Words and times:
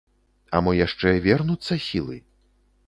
А 0.55 0.61
мо 0.67 0.71
яшчэ 0.77 1.13
вернуцца 1.29 1.79
сілы? 1.89 2.21